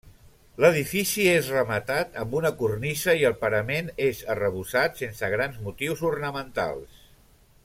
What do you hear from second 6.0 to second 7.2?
ornamentals.